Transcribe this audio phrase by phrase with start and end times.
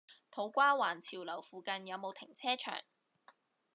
[0.31, 2.75] 土瓜灣潮樓附近有無停車場？